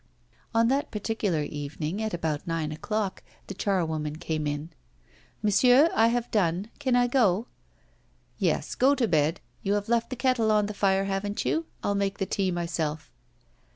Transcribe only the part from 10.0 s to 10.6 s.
the kettle